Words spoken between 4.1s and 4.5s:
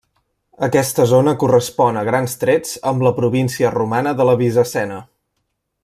de la